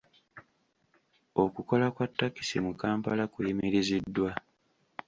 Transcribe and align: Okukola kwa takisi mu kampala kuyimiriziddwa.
Okukola 1.43 1.85
kwa 1.95 2.07
takisi 2.17 2.57
mu 2.65 2.73
kampala 2.81 3.23
kuyimiriziddwa. 3.33 4.31